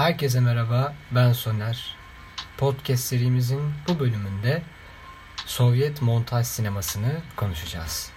[0.00, 1.96] Herkese merhaba, ben Soner.
[2.58, 4.62] Podcast serimizin bu bölümünde
[5.46, 8.12] Sovyet montaj sinemasını konuşacağız.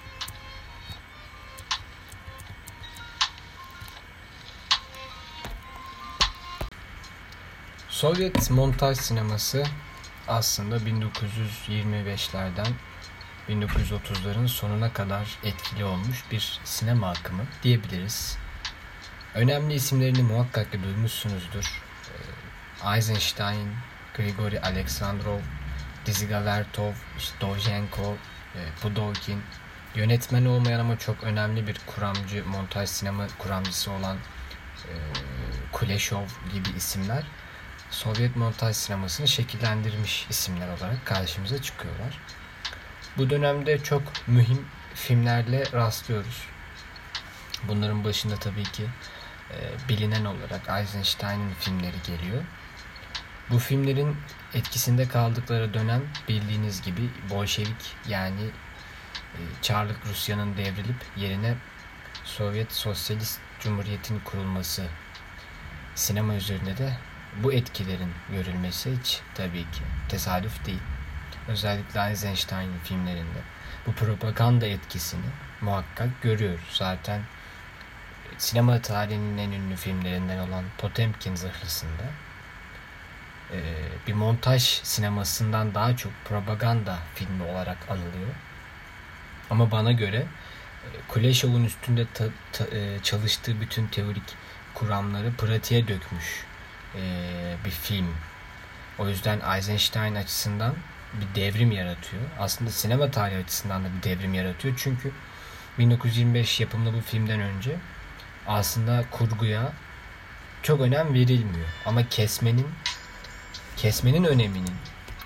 [7.90, 9.64] Sovyet montaj sineması
[10.28, 12.68] aslında 1925'lerden
[13.50, 18.43] 1930'ların sonuna kadar etkili olmuş bir sinema akımı diyebiliriz.
[19.36, 21.82] Önemli isimlerini muhakkak ki duymuşsunuzdur.
[22.84, 23.70] Ee, Eisenstein,
[24.18, 25.40] Grigori Alexandrov,
[26.06, 28.16] Dizga Vertov, işte Dojenko,
[28.56, 29.42] e, Pudovkin,
[29.96, 34.18] yönetmen olmayan ama çok önemli bir kuramcı, montaj sinema kuramcısı olan
[34.86, 34.92] e,
[35.72, 37.24] Kuleshov gibi isimler
[37.94, 42.20] Sovyet montaj sinemasını şekillendirmiş isimler olarak karşımıza çıkıyorlar.
[43.18, 44.66] Bu dönemde çok mühim
[44.96, 46.48] filmlerle rastlıyoruz.
[47.68, 48.84] Bunların başında tabii ki
[49.52, 52.44] e, bilinen olarak Eisenstein'ın filmleri geliyor.
[53.50, 54.18] Bu filmlerin
[54.54, 58.44] etkisinde kaldıkları dönem bildiğiniz gibi Bolşevik yani
[59.34, 61.56] e, Çarlık Rusya'nın devrilip yerine
[62.24, 64.84] Sovyet Sosyalist Cumhuriyet'in kurulması
[65.96, 66.94] sinema üzerinde de
[67.44, 70.82] bu etkilerin görülmesi hiç tabii ki tesadüf değil.
[71.48, 73.40] Özellikle Eisenstein'in filmlerinde
[73.88, 75.26] bu propaganda etkisini
[75.62, 76.70] muhakkak görüyoruz.
[76.72, 77.22] Zaten
[78.38, 82.04] sinema tarihinin en ünlü filmlerinden olan Potemkin Zırhlısı'nda
[83.52, 83.60] e,
[84.08, 88.36] bir montaj sinemasından daha çok propaganda filmi olarak anılıyor.
[89.50, 94.36] Ama bana göre e, Kuleshev'in üstünde ta, ta, e, çalıştığı bütün teorik
[94.74, 96.46] kuramları pratiğe dökmüş
[97.66, 98.16] bir film.
[99.00, 100.76] O yüzden Eisenstein açısından
[101.14, 102.24] bir devrim yaratıyor.
[102.40, 104.76] Aslında sinema tarihi açısından da bir devrim yaratıyor.
[104.78, 105.12] Çünkü
[105.80, 107.76] 1925 yapımlı bu filmden önce
[108.48, 109.74] aslında kurguya
[110.64, 111.68] çok önem verilmiyor.
[111.86, 112.68] Ama kesmenin
[113.78, 114.76] kesmenin öneminin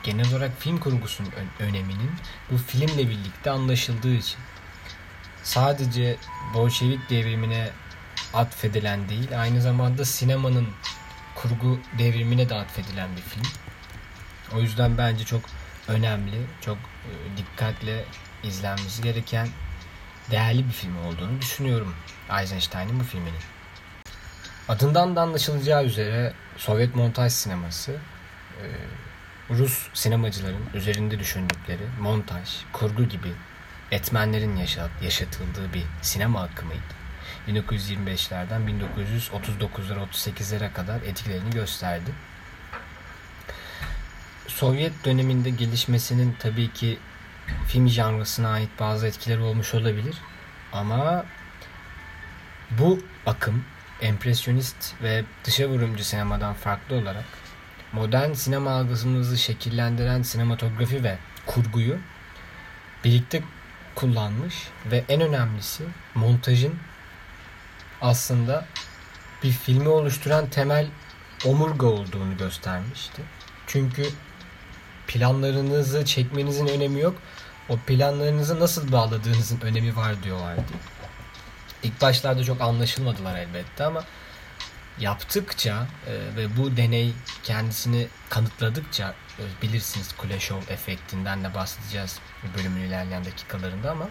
[0.03, 1.29] genel olarak film kurgusunun
[1.59, 2.11] öneminin
[2.51, 4.37] bu filmle birlikte anlaşıldığı için
[5.43, 6.17] sadece
[6.53, 7.69] Bolşevik devrimine
[8.33, 10.67] atfedilen değil aynı zamanda sinemanın
[11.35, 13.43] kurgu devrimine de atfedilen bir film.
[14.55, 15.41] O yüzden bence çok
[15.87, 18.05] önemli, çok e, dikkatle
[18.43, 19.47] izlenmesi gereken
[20.31, 21.95] değerli bir film olduğunu düşünüyorum
[22.39, 23.41] Eisenstein'in bu filminin.
[24.69, 28.65] Adından da anlaşılacağı üzere Sovyet montaj sineması e,
[29.49, 33.31] Rus sinemacıların üzerinde düşündükleri montaj, kurgu gibi
[33.91, 34.55] etmenlerin
[35.01, 36.97] yaşatıldığı bir sinema akımıydı.
[37.47, 42.11] 1925'lerden 1939'lara 38'lere kadar etkilerini gösterdi.
[44.47, 46.97] Sovyet döneminde gelişmesinin tabii ki
[47.67, 50.17] film janrasına ait bazı etkileri olmuş olabilir.
[50.73, 51.25] Ama
[52.71, 53.65] bu akım
[54.01, 57.25] empresyonist ve dışa vurumcu sinemadan farklı olarak
[57.93, 61.97] modern sinema algısımızı şekillendiren sinematografi ve kurguyu
[63.03, 63.43] birlikte
[63.95, 65.83] kullanmış ve en önemlisi
[66.15, 66.75] montajın
[68.01, 68.65] aslında
[69.43, 70.87] bir filmi oluşturan temel
[71.45, 73.21] omurga olduğunu göstermişti.
[73.67, 74.09] Çünkü
[75.07, 77.15] planlarınızı çekmenizin önemi yok.
[77.69, 80.61] O planlarınızı nasıl bağladığınızın önemi var diyorlardı.
[81.83, 84.03] İlk başlarda çok anlaşılmadılar elbette ama
[84.99, 87.13] yaptıkça e, ve bu deney
[87.43, 92.19] kendisini kanıtladıkça e, bilirsiniz Kuleshov efektinden de bahsedeceğiz
[92.57, 94.09] bölümün ilerleyen dakikalarında ama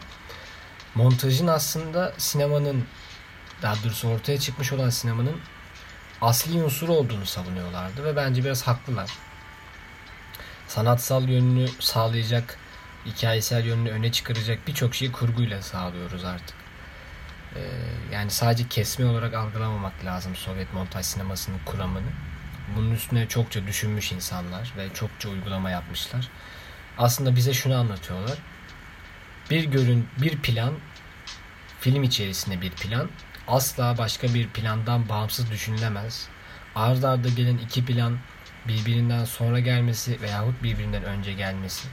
[0.94, 2.84] montajın aslında sinemanın
[3.62, 5.40] daha doğrusu ortaya çıkmış olan sinemanın
[6.20, 9.10] asli unsuru olduğunu savunuyorlardı ve bence biraz haklılar.
[10.68, 12.58] Sanatsal yönünü sağlayacak,
[13.06, 16.56] hikayesel yönünü öne çıkaracak birçok şeyi kurguyla sağlıyoruz artık.
[17.56, 17.60] Ee,
[18.12, 22.08] yani sadece kesme olarak algılamamak lazım Sovyet montaj sinemasının kuramını.
[22.76, 26.28] Bunun üstüne çokça düşünmüş insanlar ve çokça uygulama yapmışlar.
[26.98, 28.38] Aslında bize şunu anlatıyorlar.
[29.50, 30.72] Bir görün, bir plan,
[31.80, 33.08] film içerisinde bir plan
[33.48, 36.28] asla başka bir plandan bağımsız düşünülemez.
[36.74, 38.18] Arda arda gelen iki plan
[38.68, 41.88] birbirinden sonra gelmesi veyahut birbirinden önce gelmesi.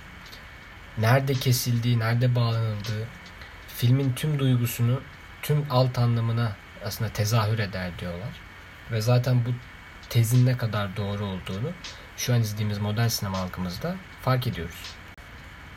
[0.97, 3.07] Nerede kesildiği, nerede bağlanıldığı,
[3.67, 5.01] filmin tüm duygusunu,
[5.41, 6.55] tüm alt anlamına
[6.85, 8.29] aslında tezahür eder diyorlar.
[8.91, 9.49] Ve zaten bu
[10.09, 11.71] tezin ne kadar doğru olduğunu
[12.17, 14.95] şu an izlediğimiz modern sinema halkımızda fark ediyoruz.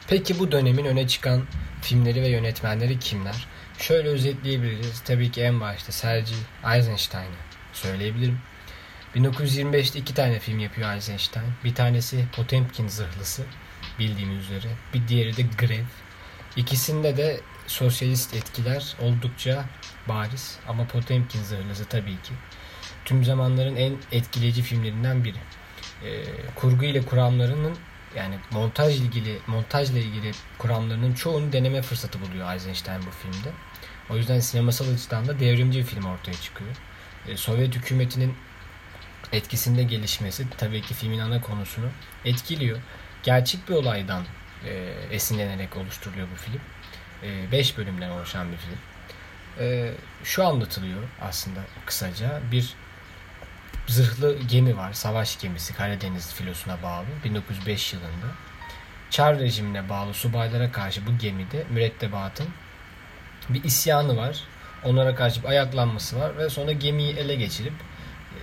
[0.09, 1.43] Peki bu dönemin öne çıkan
[1.83, 3.47] filmleri ve yönetmenleri kimler?
[3.79, 5.01] Şöyle özetleyebiliriz.
[5.01, 6.37] Tabii ki en başta Sergei
[6.75, 7.37] Eisenstein'ı
[7.73, 8.39] söyleyebilirim.
[9.17, 11.47] 1925'te iki tane film yapıyor Eisenstein.
[11.65, 13.43] Bir tanesi Potemkin Zırhlısı
[13.99, 14.73] bildiğimiz üzere.
[14.95, 15.85] Bir diğeri de Grev.
[16.57, 19.65] İkisinde de sosyalist etkiler oldukça
[20.09, 20.59] bariz.
[20.69, 22.33] Ama Potemkin Zırhlısı tabii ki
[23.05, 25.39] tüm zamanların en etkileyici filmlerinden biri.
[26.05, 26.25] E,
[26.55, 27.77] kurgu ile kuramlarının
[28.17, 33.49] yani montaj ilgili montajla ilgili kuramlarının çoğunu deneme fırsatı buluyor Eisenstein bu filmde.
[34.11, 36.71] O yüzden sinemasal açıdan da devrimci bir film ortaya çıkıyor.
[37.29, 38.35] E, Sovyet hükümetinin
[39.32, 41.87] etkisinde gelişmesi tabii ki filmin ana konusunu
[42.25, 42.78] etkiliyor.
[43.23, 44.25] Gerçek bir olaydan
[44.64, 46.61] e, esinlenerek oluşturuluyor bu film.
[47.52, 48.78] 5 e, bölümden oluşan bir film.
[49.61, 49.93] E,
[50.25, 52.40] şu anlatılıyor aslında kısaca.
[52.52, 52.75] Bir
[53.87, 54.93] zırhlı gemi var.
[54.93, 57.06] Savaş gemisi Karadeniz filosuna bağlı.
[57.25, 58.26] 1905 yılında.
[59.11, 62.49] Çar rejimine bağlı subaylara karşı bu gemide mürettebatın
[63.49, 64.40] bir isyanı var.
[64.84, 67.73] Onlara karşı bir ayaklanması var ve sonra gemiyi ele geçirip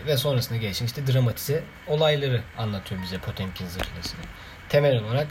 [0.07, 4.21] ve sonrasında gelişen işte dramatize olayları anlatıyor bize Potemkin zırhlısını.
[4.69, 5.27] Temel olarak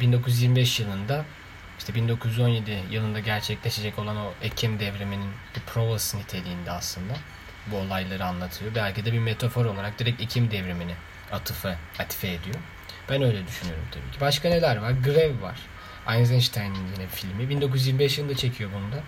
[0.00, 1.24] 1925 yılında
[1.78, 7.12] işte 1917 yılında gerçekleşecek olan o Ekim devriminin bir provası niteliğinde aslında
[7.66, 8.74] bu olayları anlatıyor.
[8.74, 10.94] Belki de bir metafor olarak direkt Ekim devrimini
[11.32, 12.56] atıfe, atife ediyor.
[13.10, 14.20] Ben öyle düşünüyorum tabii ki.
[14.20, 14.90] Başka neler var?
[14.90, 15.60] Grev var.
[16.08, 17.48] Eisenstein'in yine filmi.
[17.48, 19.02] 1925 yılında çekiyor bunu da.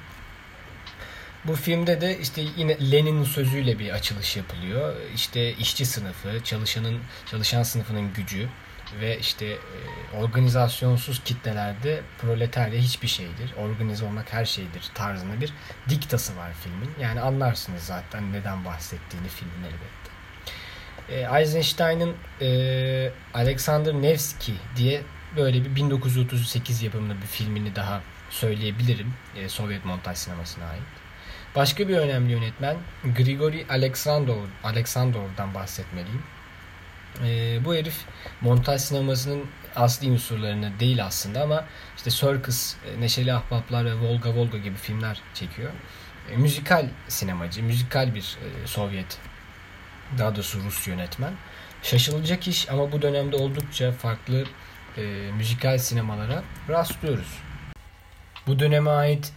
[1.44, 4.96] Bu filmde de işte yine Lenin'in sözüyle bir açılış yapılıyor.
[5.14, 7.00] İşte işçi sınıfı, çalışanın
[7.30, 8.48] çalışan sınıfının gücü,
[9.00, 13.54] ve işte e, organizasyonsuz kitlelerde proletarya hiçbir şeydir.
[13.58, 15.52] Organize olmak her şeydir tarzında bir
[15.88, 16.90] diktası var filmin.
[17.00, 20.12] Yani anlarsınız zaten neden bahsettiğini filmin elbette.
[21.08, 25.02] E, Eisenstein'ın e, Alexander Nevsky diye
[25.36, 28.00] böyle bir 1938 yapımında bir filmini daha
[28.30, 29.14] söyleyebilirim.
[29.36, 31.01] E, Sovyet montaj sinemasına ait.
[31.56, 32.76] Başka bir önemli yönetmen
[33.16, 36.22] Grigori Alexandrov, Alexandrov'dan bahsetmeliyim.
[37.24, 37.96] E, bu herif
[38.40, 39.44] montaj sinemasının
[39.76, 41.64] asli unsurlarını değil aslında ama
[41.96, 45.70] işte Circus, e, Neşeli Ahbaplar ve Volga Volga gibi filmler çekiyor.
[46.30, 49.18] E, müzikal sinemacı, müzikal bir e, Sovyet,
[50.18, 51.32] daha doğrusu Rus yönetmen.
[51.82, 54.44] Şaşılacak iş ama bu dönemde oldukça farklı
[54.96, 55.02] e,
[55.36, 57.38] müzikal sinemalara rastlıyoruz.
[58.46, 59.32] Bu döneme ait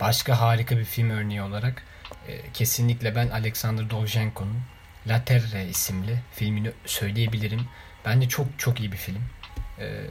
[0.00, 1.82] başka harika bir film örneği olarak
[2.28, 4.60] e, kesinlikle ben Alexander Dovzhenko'nun
[5.06, 7.66] La Terre isimli filmini söyleyebilirim.
[8.04, 9.22] Bence çok çok iyi bir film.
[9.78, 10.04] Ee,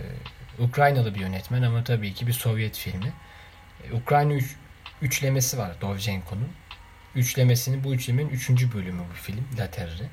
[0.59, 3.13] Ukraynalı bir yönetmen ama tabii ki bir Sovyet filmi.
[3.83, 4.55] Ee, Ukrayna üç,
[5.01, 6.49] üçlemesi var Dovzhenko'nun.
[7.15, 10.09] Üçlemesinin bu üçlemenin üçüncü bölümü bu film La Terre.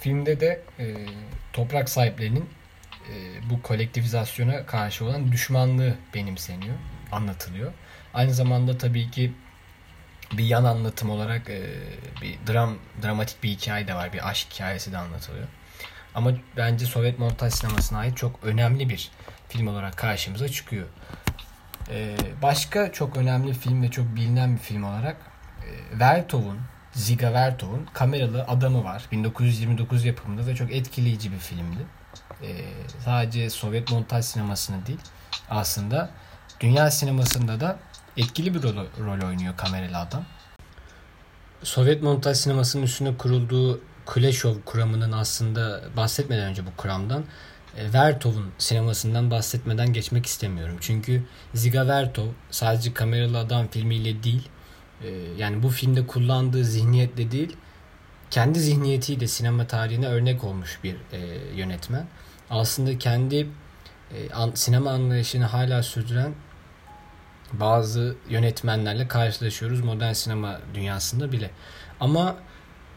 [0.00, 0.94] Filmde de e,
[1.52, 2.50] toprak sahiplerinin
[3.10, 3.14] e,
[3.50, 6.74] bu kolektivizasyona karşı olan düşmanlığı benimseniyor,
[7.14, 7.72] anlatılıyor.
[8.14, 9.32] Aynı zamanda tabii ki
[10.32, 11.62] bir yan anlatım olarak e,
[12.22, 14.12] bir dram dramatik bir hikaye de var.
[14.12, 15.46] Bir aşk hikayesi de anlatılıyor.
[16.14, 19.10] Ama bence Sovyet montaj sinemasına ait çok önemli bir
[19.48, 20.86] film olarak karşımıza çıkıyor.
[21.90, 25.16] E, başka çok önemli film ve çok bilinen bir film olarak
[25.62, 26.60] e, Vertov'un
[26.92, 29.04] Ziga Vertov'un Kameralı Adamı var.
[29.12, 31.86] 1929 yapımında ve çok etkileyici bir filmdi.
[32.42, 32.48] E,
[33.04, 35.00] sadece Sovyet montaj sinemasını değil
[35.50, 36.10] aslında
[36.60, 37.78] dünya sinemasında da
[38.16, 40.24] etkili bir rol, rol oynuyor kameralı adam.
[41.62, 47.24] Sovyet montaj sinemasının üstüne kurulduğu Kuleshov kuramının aslında bahsetmeden önce bu kuramdan
[47.76, 50.76] e, Vertov'un sinemasından bahsetmeden geçmek istemiyorum.
[50.80, 51.22] Çünkü
[51.54, 54.48] Ziga Vertov sadece kameralı adam filmiyle değil
[55.02, 55.08] e,
[55.38, 57.56] yani bu filmde kullandığı zihniyetle değil
[58.30, 61.18] kendi zihniyetiyle sinema tarihine örnek olmuş bir e,
[61.56, 62.06] yönetmen.
[62.50, 63.48] Aslında kendi
[64.54, 66.34] sinema anlayışını hala sürdüren
[67.52, 71.50] bazı yönetmenlerle karşılaşıyoruz modern sinema dünyasında bile.
[72.00, 72.36] Ama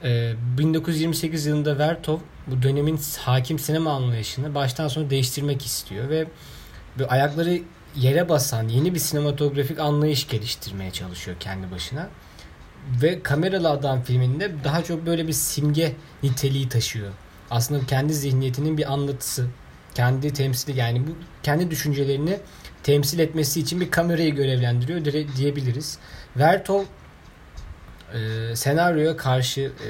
[0.03, 6.27] e, 1928 yılında Vertov bu dönemin hakim sinema anlayışını baştan sona değiştirmek istiyor ve
[7.07, 7.61] ayakları
[7.95, 12.09] yere basan yeni bir sinematografik anlayış geliştirmeye çalışıyor kendi başına.
[13.01, 17.11] Ve Kameralı Adam filminde daha çok böyle bir simge niteliği taşıyor.
[17.51, 19.47] Aslında kendi zihniyetinin bir anlatısı,
[19.97, 21.11] kendi temsili yani bu
[21.43, 22.39] kendi düşüncelerini
[22.83, 25.05] temsil etmesi için bir kamerayı görevlendiriyor
[25.37, 25.97] diyebiliriz.
[26.35, 26.83] Vertov
[28.13, 29.89] e, senaryoya karşı e,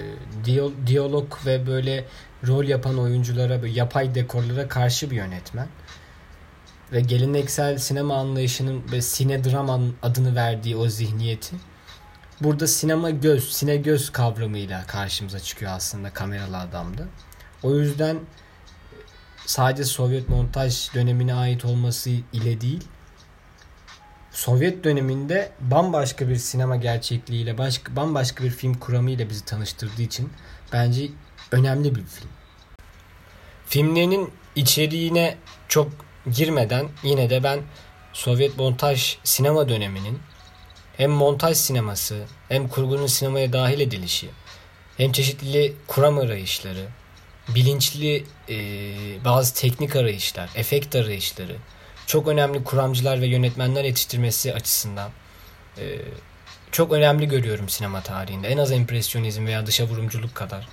[0.87, 2.05] diyalog ve böyle
[2.47, 5.67] rol yapan oyunculara böyle yapay dekorlara karşı bir yönetmen.
[6.91, 11.55] Ve geleneksel sinema anlayışının ve sine drama adını verdiği o zihniyeti
[12.41, 17.03] burada sinema göz, sine göz kavramıyla karşımıza çıkıyor aslında kameralı adamda.
[17.63, 18.17] O yüzden
[19.47, 22.83] sadece Sovyet montaj dönemine ait olması ile değil
[24.31, 30.29] Sovyet döneminde bambaşka bir sinema gerçekliğiyle başka bambaşka bir film kuramıyla bizi tanıştırdığı için
[30.73, 31.07] bence
[31.51, 32.29] önemli bir film.
[33.65, 35.37] Filmlerinin içeriğine
[35.67, 35.91] çok
[36.31, 37.59] girmeden yine de ben
[38.13, 40.19] Sovyet montaj sinema döneminin
[40.97, 44.29] hem montaj sineması hem kurgunun sinemaya dahil edilişi
[44.97, 46.87] hem çeşitli kuram arayışları,
[47.55, 48.55] bilinçli e,
[49.25, 51.55] bazı teknik arayışlar, efekt arayışları,
[52.07, 55.11] çok önemli kuramcılar ve yönetmenler yetiştirmesi açısından
[55.77, 55.83] e,
[56.71, 58.47] çok önemli görüyorum sinema tarihinde.
[58.47, 60.67] En az empresyonizm veya dışa vurumculuk kadar.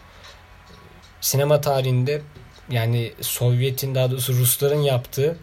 [1.20, 2.22] Sinema tarihinde
[2.70, 5.36] yani Sovyet'in daha doğrusu Rusların yaptığı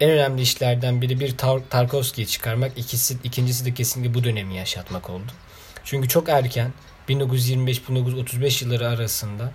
[0.00, 5.10] en önemli işlerden biri bir Tar- Tarkovski'yi çıkarmak, ikisi ikincisi de kesinlikle bu dönemi yaşatmak
[5.10, 5.32] oldu.
[5.84, 6.72] Çünkü çok erken
[7.08, 9.52] 1925-1935 yılları arasında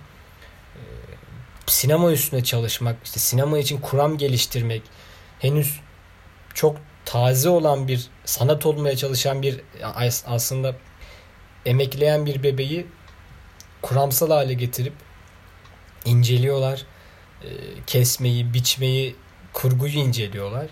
[1.66, 4.82] sinema üstüne çalışmak, işte sinema için kuram geliştirmek,
[5.38, 5.80] henüz
[6.54, 9.60] çok taze olan bir sanat olmaya çalışan bir
[10.26, 10.76] aslında
[11.66, 12.86] emekleyen bir bebeği
[13.82, 14.92] kuramsal hale getirip
[16.04, 16.82] inceliyorlar.
[17.42, 17.48] E,
[17.86, 19.16] kesmeyi, biçmeyi,
[19.52, 20.66] kurguyu inceliyorlar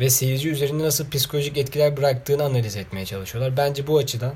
[0.00, 3.56] ve seyirci üzerinde nasıl psikolojik etkiler bıraktığını analiz etmeye çalışıyorlar.
[3.56, 4.34] Bence bu açıdan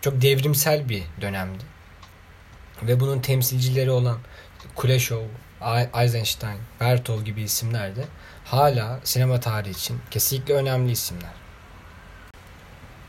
[0.00, 1.75] çok devrimsel bir dönemdi.
[2.82, 4.18] Ve bunun temsilcileri olan
[4.74, 5.22] Kuleshov,
[6.00, 8.04] Eisenstein, Bertol gibi isimler de
[8.44, 11.32] hala sinema tarihi için kesinlikle önemli isimler.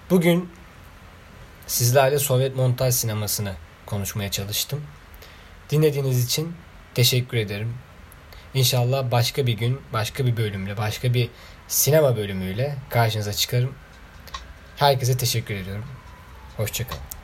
[0.10, 0.50] Bugün
[1.68, 3.54] sizlerle Sovyet montaj sinemasını
[3.86, 4.84] konuşmaya çalıştım.
[5.70, 6.56] Dinlediğiniz için
[6.94, 7.74] teşekkür ederim.
[8.54, 11.30] İnşallah başka bir gün, başka bir bölümle, başka bir
[11.68, 13.74] sinema bölümüyle karşınıza çıkarım.
[14.78, 15.86] Herkese teşekkür ediyorum.
[16.58, 17.17] Hoşçakalın.